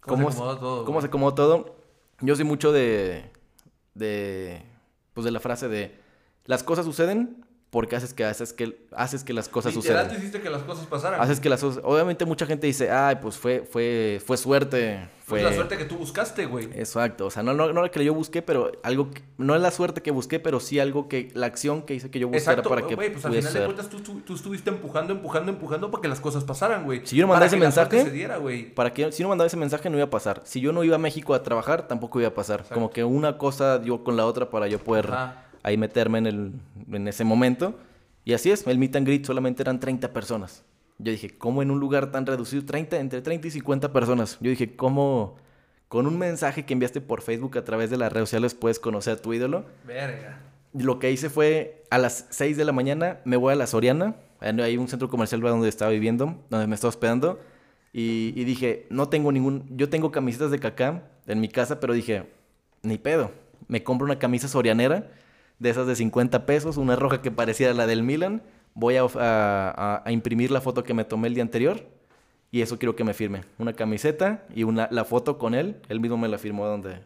[0.00, 1.02] ¿Cómo se acomodó todo, ¿Cómo güey?
[1.02, 1.76] se acomodó todo?
[2.20, 3.30] Yo soy mucho de...
[3.94, 4.62] De...
[5.12, 5.98] Pues de la frase de...
[6.46, 7.43] Las cosas suceden
[7.74, 10.20] porque haces que, haces que, haces que las cosas Literal, sucedan.
[10.20, 11.20] hiciste que las cosas pasaran.
[11.20, 11.82] Haces que las cosas...
[11.82, 15.08] Obviamente mucha gente dice, ay, pues fue, fue, fue suerte.
[15.24, 16.66] Fue la suerte que tú buscaste, güey.
[16.74, 19.60] Exacto, o sea, no, no, no la que yo busqué, pero algo, que- no es
[19.60, 22.52] la suerte que busqué, pero sí algo que, la acción que hice que yo buscara
[22.60, 25.50] Exacto, para que güey, pues al final de cuentas tú, tú, tú estuviste empujando, empujando,
[25.50, 27.00] empujando para que las cosas pasaran, güey.
[27.04, 28.72] Si yo no mandaba ese mensaje- se diera, güey.
[28.72, 30.42] Para que si no mandaba ese mensaje no iba a pasar.
[30.44, 32.60] Si yo no iba a México a trabajar, tampoco iba a pasar.
[32.60, 32.74] Exacto.
[32.76, 35.43] Como que una cosa dio con la otra para yo poder Ajá.
[35.64, 36.52] Ahí meterme en, el,
[36.92, 37.74] en ese momento.
[38.24, 40.62] Y así es, el meet and greet solamente eran 30 personas.
[40.98, 42.64] Yo dije, ¿cómo en un lugar tan reducido?
[42.64, 44.38] 30, entre 30 y 50 personas.
[44.40, 45.36] Yo dije, ¿cómo
[45.88, 49.14] con un mensaje que enviaste por Facebook a través de las redes sociales puedes conocer
[49.14, 49.64] a tu ídolo?
[49.86, 50.40] Verga.
[50.72, 54.16] Lo que hice fue a las 6 de la mañana me voy a la Soriana.
[54.40, 57.40] Hay un centro comercial donde estaba viviendo, donde me estaba hospedando.
[57.92, 59.64] Y, y dije, no tengo ningún.
[59.76, 62.26] Yo tengo camisetas de cacá en mi casa, pero dije,
[62.82, 63.30] ni pedo.
[63.66, 65.10] Me compro una camisa sorianera
[65.64, 68.42] de esas de 50 pesos, una roja que parecía la del Milan.
[68.74, 71.82] Voy a, a- a imprimir la foto que me tomé el día anterior.
[72.52, 73.40] Y eso quiero que me firme.
[73.58, 75.76] Una camiseta y una, la foto con él.
[75.88, 76.98] Él mismo me la firmó donde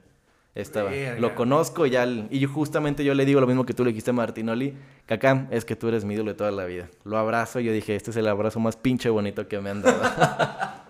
[0.54, 0.90] estaba.
[0.90, 1.20] Verga.
[1.20, 2.04] Lo conozco y ya.
[2.30, 4.74] Y justamente yo le digo lo mismo que tú le dijiste a Martinoli.
[5.06, 6.88] Cacá, es que tú eres mi ídolo de toda la vida.
[7.04, 9.80] Lo abrazo y yo dije, este es el abrazo más pinche bonito que me han
[9.82, 10.02] dado.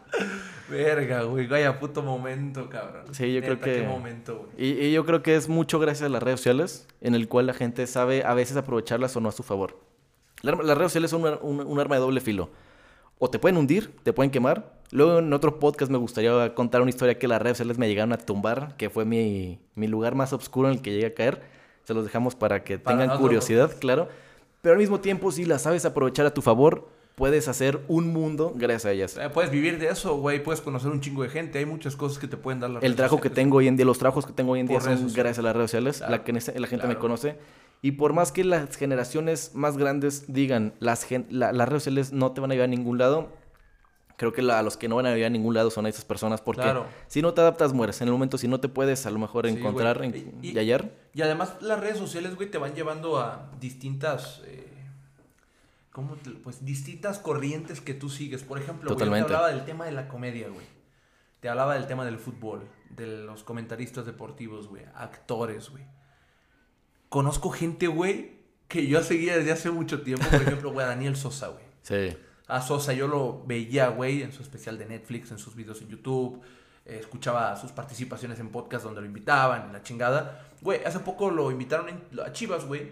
[0.71, 1.47] Verga, güey.
[1.47, 3.05] Vaya puto momento, cabrón.
[3.13, 3.73] Sí, yo creo que...
[3.81, 4.69] Qué momento, güey.
[4.73, 7.47] Y, y yo creo que es mucho gracias a las redes sociales, en el cual
[7.47, 9.79] la gente sabe a veces aprovecharlas o no a su favor.
[10.43, 12.51] La- Las redes sociales son un, un- un arma de doble filo.
[13.19, 14.79] O te pueden hundir, te pueden quemar.
[14.91, 18.13] Luego en otro podcast me gustaría contar una historia que las redes sociales me llegaron
[18.13, 21.43] a tumbar, que fue mi, mi lugar más oscuro en el que llegué a caer.
[21.85, 24.09] Se los dejamos para que Para tengan curiosidad, claro.
[24.63, 28.55] Pero al mismo tiempo, si las sabes aprovechar a tu favor, puedes hacer un mundo
[28.57, 29.17] gracias a ellas.
[29.19, 30.43] Eh, Puedes vivir de eso, güey.
[30.43, 31.59] Puedes conocer un chingo de gente.
[31.59, 33.85] Hay muchas cosas que te pueden dar las El trabajo que tengo hoy en día,
[33.85, 36.13] los trabajos que tengo hoy en día redes son gracias a las redes sociales, Claro,
[36.13, 37.37] la, que la gente me conoce.
[37.83, 42.13] Y por más que las generaciones más grandes digan, las, gen- la- las redes sociales
[42.13, 43.29] no te van a llevar a ningún lado,
[44.17, 46.41] creo que la- los que no van a llevar a ningún lado son esas personas,
[46.41, 46.87] porque Claro.
[47.07, 48.01] si no te adaptas, mueres.
[48.01, 50.09] En el momento, si no te puedes a lo mejor Sí, encontrar güey.
[50.11, 54.43] en- Y- y hallar, Y además las redes sociales, güey, te van llevando a distintas...
[54.47, 54.65] eh,
[55.99, 56.15] ¿Cómo?
[56.15, 58.45] te- Pues distintas corrientes que tú sigues.
[58.45, 59.29] Por ejemplo, güey, yo Totalmente.
[59.29, 60.65] te hablaba del tema de la comedia, güey.
[61.41, 64.85] Te hablaba del tema del fútbol, de los comentaristas deportivos, güey.
[64.95, 65.83] Actores, güey.
[67.09, 70.25] Conozco gente, güey, que yo seguía desde hace mucho tiempo.
[70.31, 71.65] Por ejemplo, güey, a Daniel Sosa, güey.
[71.83, 72.17] sí.
[72.51, 75.89] A Sosa yo lo veía, güey, en su especial de Netflix, en sus videos en
[75.89, 76.41] YouTube.
[76.87, 80.49] eh, escuchaba sus participaciones en podcast donde lo invitaban, la chingada.
[80.63, 81.89] Güey, hace poco lo invitaron
[82.25, 82.91] a Chivas, güey.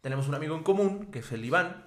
[0.00, 1.84] Tenemos un amigo en común, que es el Iván.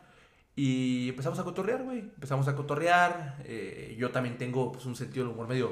[0.58, 2.00] Y empezamos a cotorrear, güey.
[2.00, 3.38] Empezamos a cotorrear.
[3.46, 5.72] eh, yo también tengo pues, un sentido del humor medio,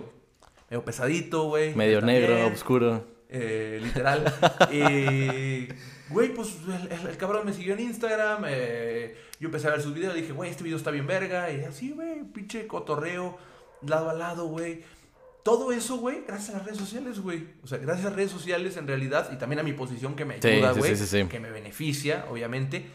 [0.69, 1.73] medio pesadito, güey.
[1.75, 3.03] Medio negro, oscuro.
[3.29, 4.23] Eh, literal.
[4.71, 5.67] Y,
[6.09, 8.43] güey, pues el, el- el cabrón me siguió en Instagram.
[8.47, 10.13] eh, yo empecé a ver sus videos.
[10.13, 11.51] Dije, güey, este video está bien verga.
[11.51, 13.37] Y así, güey, pinche cotorreo,
[13.81, 14.83] lado a lado, güey.
[15.43, 17.47] Todo eso, güey, gracias a las redes sociales, güey.
[17.63, 19.29] O sea, gracias a las redes sociales en realidad.
[19.31, 20.95] Y también a mi posición que me ayuda, sí, güey.
[20.95, 21.27] sí, sí, sí.
[21.27, 22.85] Que me beneficia, obviamente.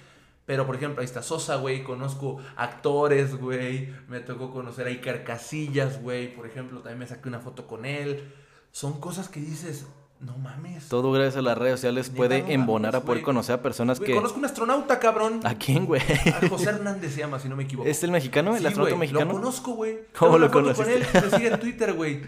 [0.46, 1.84] Pero, por ejemplo, ahí está Sosa, güey.
[1.84, 3.94] Conozco actores, güey.
[4.08, 6.34] Me tocó conocer a Iker Casillas, güey.
[6.34, 8.32] Por ejemplo, también me saqué una foto con él.
[8.72, 9.86] Son cosas que dices,
[10.20, 10.88] no mames.
[10.88, 14.14] Todo gracias a las redes sociales puede no embonar a poder conocer a personas que...
[14.14, 15.40] Conozco un astronauta, cabrón.
[15.44, 16.02] ¿A quién, güey?
[16.02, 17.88] A José Hernández se llama, si no me equivoco.
[17.88, 18.54] ¿Es el mexicano?
[18.54, 19.32] ¿El Sí, astronauta güey, mexicano?
[19.32, 20.00] Lo conozco, güey.
[20.18, 22.22] ¿Cómo lo foto con él, me sigue en Twitter, güey.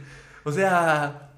[0.44, 1.32] O sea,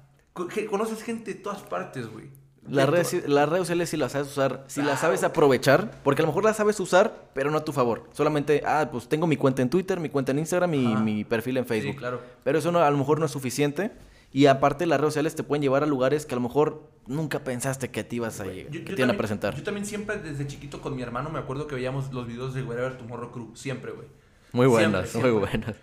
[0.69, 2.29] conoces gente de todas partes, güey.
[2.67, 6.21] Las De redes, las redes sociales si las sabes usar, si las sabes aprovechar, porque
[6.21, 8.09] a lo mejor las sabes usar, pero no a tu favor.
[8.11, 10.99] Solamente, ah, pues tengo mi cuenta en Twitter, mi cuenta en Instagram y Ajá.
[11.03, 11.93] mi perfil en Facebook.
[11.93, 12.21] Sí, claro.
[12.43, 13.91] Pero eso no, a lo mejor no es suficiente.
[14.31, 17.43] Y aparte las redes sociales te pueden llevar a lugares que a lo mejor nunca
[17.43, 19.55] pensaste que te ibas a, llegar, yo- que yo te iban a presentar.
[19.55, 22.63] Yo también siempre, desde chiquito con mi hermano, me acuerdo que veíamos los videos de
[22.63, 23.55] Wherever Tomorrow Crew.
[23.55, 24.07] Siempre, güey.
[24.51, 25.31] Muy buenas, siempre.
[25.31, 25.75] muy buenas.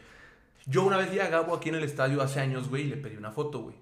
[0.66, 2.97] Yo una vez vi a Gabo aquí en el estadio hace años, güey, y le
[2.97, 3.77] pedí una foto, güey.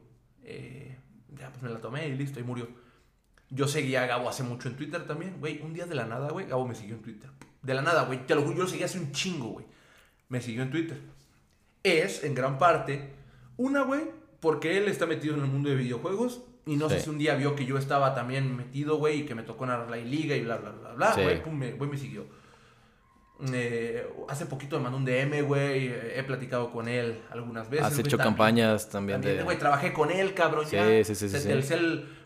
[0.44, 0.96] Eh,
[1.36, 2.68] ya, pues me la tomé y listo, y murió.
[3.50, 5.60] Yo seguía a Gabo hace mucho en Twitter también, güey.
[5.62, 7.28] Un día de la nada, güey, Gabo me siguió en Twitter.
[7.62, 8.24] De la nada, güey.
[8.26, 9.66] Te lo juro, yo lo seguía hace un chingo, güey.
[10.28, 11.00] Me siguió en Twitter.
[11.82, 13.10] Es, en gran parte,
[13.56, 14.02] una, güey,
[14.40, 16.42] porque él está metido en el mundo de videojuegos.
[16.66, 19.34] Y no sé si un día vio que yo estaba también metido, güey, y que
[19.34, 21.22] me tocó narrar la liga y bla, bla, bla, bla, Sí.
[21.22, 21.42] güey.
[21.42, 22.26] Pum, me, güey, me siguió.
[23.52, 25.88] Eh, hace poquito me mandó un DM, güey.
[26.14, 27.86] He platicado con él algunas veces.
[27.86, 29.44] Has hecho también- campañas también, también, de...
[29.44, 30.66] güey, trabajé con él, cabrón.
[30.66, 30.86] Sí, ya.
[31.04, 31.48] sí, sí, sea, sí.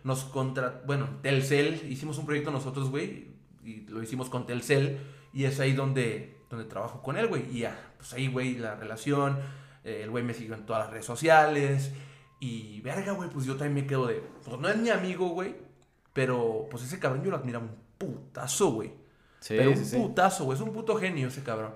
[0.04, 0.82] Nos contra...
[0.86, 3.34] Bueno, Telcel, hicimos un proyecto nosotros, güey.
[3.64, 5.00] Y lo hicimos con Telcel.
[5.32, 7.44] Y es ahí donde, donde trabajo con él, güey.
[7.50, 9.38] Y ya, pues ahí, güey, la relación.
[9.82, 11.92] eh, el güey me siguió en todas las redes sociales.
[12.40, 14.22] Y verga, güey, pues yo también me quedo de...
[14.44, 15.56] Pues no es mi amigo, güey.
[16.12, 18.92] Pero pues ese cabrón yo lo admiraba un putazo, güey.
[19.40, 20.56] Sí, pero sí, un putazo, güey.
[20.56, 21.72] Es un puto genio ese cabrón.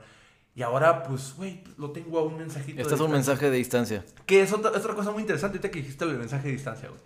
[0.54, 2.80] Y ahora, pues, güey, lo tengo a un mensajito.
[2.80, 3.32] Este es de un distancia.
[3.32, 4.04] mensaje de distancia.
[4.26, 6.88] Que es otra, es otra cosa muy interesante ahorita que dijiste el mensaje de distancia,
[6.88, 7.00] güey.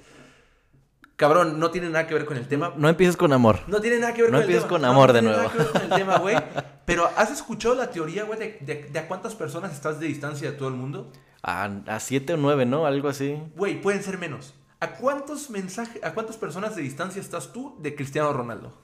[1.22, 2.74] Cabrón, no tiene nada que ver con el tema.
[2.76, 3.60] No empieces con amor.
[3.68, 4.78] No tiene nada que ver No con el empieces tema.
[4.80, 5.48] con amor de tiene nuevo.
[5.48, 6.36] nada que ver con el tema, güey.
[6.84, 10.50] Pero ¿has escuchado la teoría, güey, de, de- de a cuántas personas estás de distancia
[10.50, 11.12] de todo el mundo?
[11.44, 12.86] A, a siete o nueve, ¿no?
[12.86, 13.40] Algo así.
[13.54, 14.52] Güey, pueden ser menos.
[14.80, 18.76] ¿A cuántos mensajes, a cuántas personas de distancia estás tú de Cristiano Ronaldo?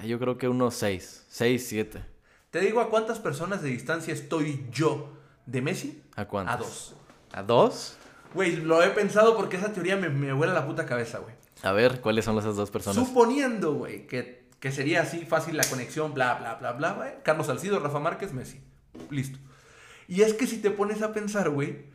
[0.00, 1.26] Ah, Yo creo que unos seis.
[1.28, 2.02] Seis, siete.
[2.50, 5.12] Te digo a cuántas personas de distancia estoy yo
[5.44, 6.02] de Messi.
[6.16, 6.54] ¿A cuántos?
[6.54, 6.94] A dos.
[7.32, 7.96] ¿A dos?
[8.36, 11.34] Güey, lo he pensado porque esa teoría me, me vuela la puta cabeza, güey.
[11.62, 13.02] A ver, ¿cuáles son esas dos personas?
[13.02, 17.10] Suponiendo, güey, que, que sería así fácil la conexión, bla, bla, bla, bla, güey.
[17.22, 18.60] Carlos Salcido, Rafa Márquez, Messi.
[19.08, 19.38] Listo.
[20.06, 21.86] Y es que si te pones a pensar, güey,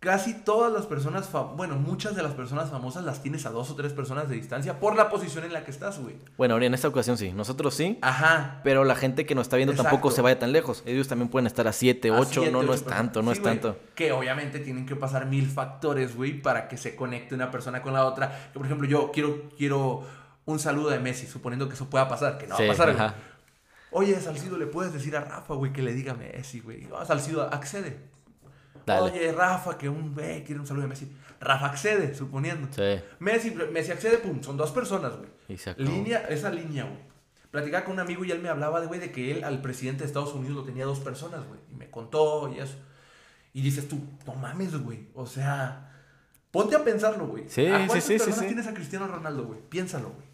[0.00, 3.74] casi todas las personas, bueno, muchas de las personas famosas las tienes a dos o
[3.74, 6.14] tres personas de distancia por la posición en la que estás, güey.
[6.36, 7.32] Bueno, ahora en esta ocasión sí.
[7.32, 7.98] Nosotros sí.
[8.00, 8.60] Ajá.
[8.62, 10.82] Pero la gente que nos está viendo tampoco se vaya tan lejos.
[10.86, 12.40] Ellos también pueden estar a siete, A ocho.
[12.42, 12.96] siete, No, no es personas.
[12.98, 13.54] tanto, no Sí, es güey.
[13.60, 13.78] tanto.
[13.96, 17.92] Que obviamente tienen que pasar mil factores, güey, para que se conecte una persona con
[17.92, 18.50] la otra.
[18.52, 20.04] Que, por ejemplo, yo quiero, quiero
[20.44, 22.92] un saludo de Messi, suponiendo que eso pueda pasar, que no Sí, va a pasar,
[22.92, 23.04] güey.
[23.04, 23.14] ajá.
[23.90, 26.82] Oye, Salcido, ¿le puedes decir a Rafa, güey, que le diga Messi, güey?
[26.84, 27.98] No, Salcido, accede.
[28.88, 29.10] Dale.
[29.12, 31.10] Oye, Rafa, que un güey quiere un saludo de Messi.
[31.40, 32.66] Rafa accede, suponiendo.
[32.72, 33.00] Sí.
[33.20, 35.30] Messi, Messi accede, pum, son dos personas, güey.
[35.76, 37.08] Línea, esa línea, güey.
[37.50, 40.00] Platicaba con un amigo y él me hablaba de, güey, de que él al presidente
[40.00, 41.60] de Estados Unidos lo tenía dos personas, güey.
[41.72, 42.76] Y me contó y eso.
[43.54, 45.06] Y dices tú, no mames, güey.
[45.14, 45.90] O sea,
[46.50, 47.44] ponte a pensarlo, güey.
[47.48, 48.46] Sí, ¿A sí, cuántas sí, sí, personas sí.
[48.46, 49.60] tienes a Cristiano Ronaldo, güey?
[49.68, 50.28] Piénsalo, güey.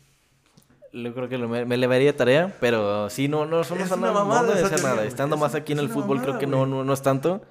[1.05, 3.97] Yo creo que lo- me, me levaría tarea, pero sí, no, no, no, Es no,
[3.97, 5.05] una mamada ser teoría, nada.
[5.05, 7.43] Estando Es más aquí en el fútbol, mamada, creo que no, no, no es tanto.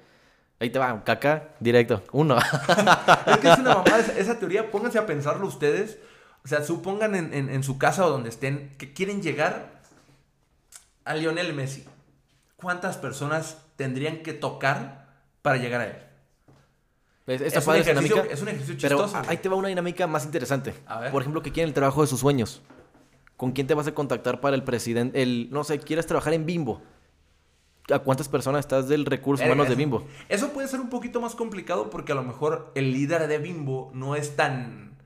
[0.60, 2.02] Ahí te va, caca, directo.
[2.12, 2.36] Uno.
[3.26, 4.70] Es que es una mamada esa, esa teoría.
[4.70, 5.98] Pónganse a pensarlo ustedes.
[6.44, 9.80] O sea, supongan en, en- en su casa o donde estén que quieren llegar
[11.04, 11.84] a Lionel Messi.
[12.56, 15.06] ¿Cuántas personas tendrían que tocar
[15.42, 15.96] para llegar a él?
[17.26, 17.40] ¿Ves?
[17.40, 18.22] Esta Es un dinámica.
[18.30, 20.74] es un ejercicio chistoso, ahí te va una dinámica más interesante.
[20.86, 21.10] A ver.
[21.12, 22.62] Por ejemplo, que quieren el trabajo de sus sueños.
[23.36, 25.20] ¿Con quién te vas a contactar para el presidente?
[25.22, 26.82] El, no sé, quieres trabajar en Bimbo.
[27.92, 30.06] ¿A cuántas personas estás del recurso Verga, humanos de Bimbo?
[30.28, 33.90] Eso puede ser un poquito más complicado porque a lo mejor el líder de Bimbo
[33.94, 34.96] no es tan.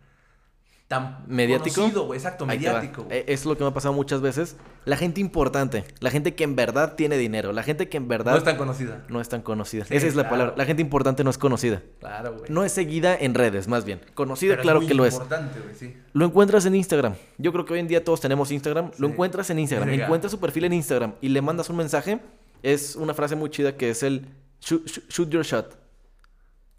[0.86, 1.24] tan.
[1.26, 1.74] ¿Mediático?
[1.74, 2.14] conocido.
[2.14, 3.04] Exacto, mediático.
[3.10, 4.56] Eh, Es lo que me ha pasado muchas veces.
[4.84, 8.32] La gente importante, la gente que en verdad tiene dinero, la gente que en verdad
[8.32, 9.04] no es tan conocida.
[9.08, 9.84] no es tan conocida.
[9.84, 10.54] Sí, Esa es la palabra.
[10.56, 11.82] La gente importante no es conocida.
[11.98, 12.48] Claro, güey.
[12.50, 14.00] No es seguida en redes, más bien.
[14.14, 15.14] Conocida, Pero claro muy que lo es.
[15.14, 15.94] importante, güey, sí.
[16.12, 17.14] Lo encuentras en Instagram.
[17.38, 18.92] Yo creo que hoy en día todos tenemos Instagram.
[18.98, 19.88] Lo encuentras en Instagram.
[19.90, 22.20] Encuentras su perfil en Instagram y le mandas un mensaje.
[22.62, 24.26] Es una frase muy chida que es el
[24.60, 25.76] shoot, your shot.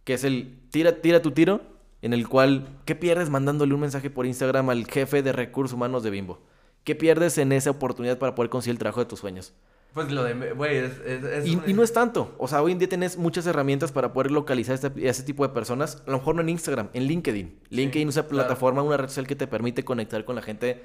[0.03, 1.61] Que es el tira, tira tu tiro.
[2.01, 6.01] En el cual, ¿qué pierdes mandándole un mensaje por Instagram al jefe de recursos humanos
[6.01, 6.39] de Bimbo?
[6.85, 9.51] ¿Qué pierdes en esa oportunidad para poder conseguir el trabajo de tus sueños?
[9.93, 10.53] Pues lo de.
[10.53, 10.91] Güey, es.
[11.05, 12.33] es- es Y, un- y no es tanto.
[12.37, 15.45] O sea, hoy en día tienes muchas herramientas para poder localizar este- a ese tipo
[15.45, 16.01] de personas.
[16.07, 17.59] A lo mejor no en Instagram, en LinkedIn.
[17.69, 18.43] LinkedIn es una claro.
[18.45, 20.81] plataforma, una red social que te permite conectar con la gente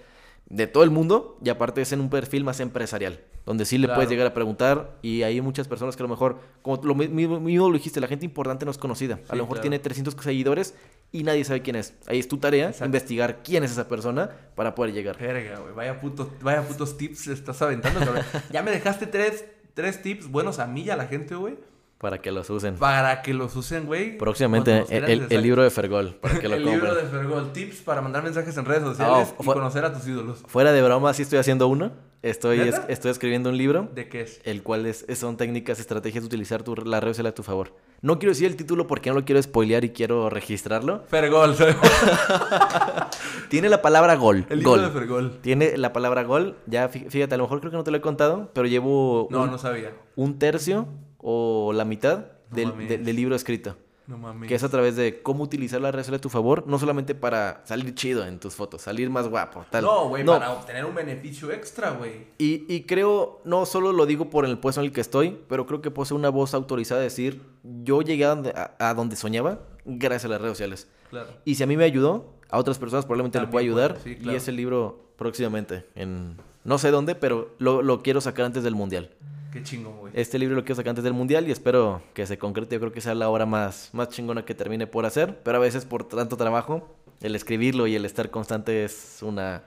[0.47, 3.87] de todo el mundo y aparte es en un perfil más empresarial, donde sí le
[3.87, 3.97] Claro.
[3.99, 7.09] puedes llegar a preguntar y hay muchas personas que a lo mejor, como lo mi-
[7.09, 9.21] mismo, mismo lo dijiste, la gente importante no es conocida.
[9.29, 9.63] a lo mejor claro.
[9.63, 10.75] tiene 300 seguidores
[11.13, 11.95] y nadie sabe quién es.
[12.07, 12.85] Ahí es tu tarea, Exacto.
[12.87, 15.17] investigar quién es esa persona para poder llegar.
[15.19, 15.75] Verga, güey.
[15.75, 18.23] Vaya, puto, vaya putos tips estás aventando, cabrón.
[18.53, 21.57] ya me dejaste tres, tres tips buenos a mí y a la gente, güey.
[22.05, 22.75] Para que los usen.
[22.77, 24.19] Para que los usen, güey.
[24.19, 26.85] Próximamente cuando el, libro de Fergol, para que lo el compren.
[26.85, 27.51] libro de Fergol.
[27.55, 30.43] Tips para mandar mensajes en redes sociales Ah, y conocer a tus ídolos.
[30.47, 31.93] Fuera de broma, sí estoy haciendo uno.
[32.21, 34.41] Estoy, estoy escribiendo un libro, ¿De qué es?
[34.45, 37.75] el cual es, son técnicas, estrategias de utilizar tu, la red social a tu favor.
[38.01, 41.05] No quiero decir el título porque no lo quiero spoilear y quiero registrarlo.
[41.09, 41.55] Fergol.
[43.49, 44.47] Tiene la palabra gol.
[44.49, 44.83] El libro gol.
[44.83, 45.39] de Fergol.
[45.41, 46.57] Tiene la palabra gol.
[46.67, 49.29] Ya, fí- fíjate, a lo mejor creo que no te lo he contado, pero llevo
[49.31, 49.93] No, un, no sabía.
[50.17, 50.87] un tercio
[51.27, 53.77] o la mitad No del, de- del libro escrito.
[54.07, 54.47] No mames.
[54.51, 57.15] Que es a través de cómo utilizar la red social a tu favor, no solamente
[57.15, 59.83] para salir chido en tus fotos, salir más guapo, tal.
[59.85, 62.27] No, güey, para obtener un beneficio extra, güey.
[62.37, 65.65] Y, y creo, no solo lo digo por el puesto en el que estoy, pero
[65.65, 67.41] creo que posee una voz autorizada de decir,
[67.83, 70.87] yo llegué a donde, a- a donde soñaba gracias a las redes sociales.
[71.09, 71.31] Claro.
[71.47, 73.93] Y si a mí me ayudó, a otras personas probablemente le pueda ayudar.
[73.95, 74.37] puede, sí, Y claro.
[74.37, 79.11] ese libro próximamente, en no sé dónde, pero lo, lo quiero sacar antes del Mundial.
[79.55, 80.13] Qué chingón, güey.
[80.17, 82.75] Este libro lo quiero sacar antes del Mundial y espero que se concrete.
[82.75, 85.61] Yo creo que sea la obra más, más chingona que termine por hacer, pero a
[85.61, 89.63] veces por tanto trabajo, el escribirlo y el estar constante es una,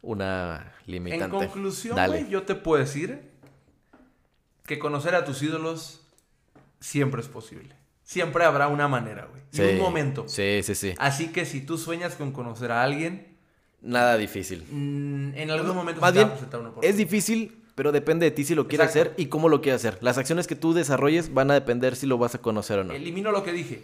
[0.00, 1.36] una En limitante.
[1.36, 2.20] conclusión, Dale.
[2.20, 3.28] güey, yo te puedo decir
[4.64, 6.02] que conocer a tus ídolos
[6.78, 7.74] siempre es posible.
[8.04, 9.42] Siempre habrá una manera, güey.
[9.52, 10.28] Y Sí, un momento.
[10.28, 10.94] Sí, sí, sí.
[10.98, 13.36] Así que si tú sueñas con conocer a alguien,
[13.82, 14.64] Nada difícil.
[14.70, 16.98] mm, en algún momento Más se te va a presentar una es oportunidad.
[16.98, 19.12] difícil, pero depende de ti si lo quieres Exacto.
[19.12, 19.96] hacer y cómo lo quieres hacer.
[20.02, 22.92] Las acciones que tú desarrolles van a depender si lo vas a conocer o no.
[22.92, 23.82] Elimino lo que dije.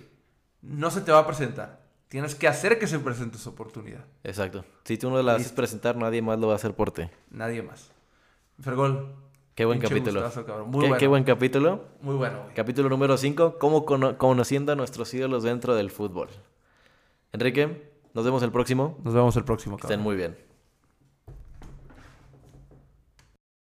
[0.61, 1.81] No se te va a presentar.
[2.09, 4.05] Tienes que hacer que se presente esa oportunidad.
[4.23, 4.67] Exacto.
[4.85, 7.05] Si tú no la haces presentar, nadie más lo va a hacer por ti.
[7.31, 7.91] Nadie más.
[8.61, 9.15] Fergol.
[9.55, 10.21] Qué buen capítulo.
[10.23, 10.67] gustazo.
[10.67, 10.97] Muy qué, bueno.
[10.99, 11.85] qué buen capítulo.
[12.03, 12.55] Muy bueno, güey.
[12.55, 16.29] Capítulo número 5, cómo cono- conociendo a nuestros ídolos dentro del fútbol.
[17.33, 18.99] Enrique, nos vemos el próximo.
[19.03, 20.37] Nos vemos el próximo, Que estén muy bien.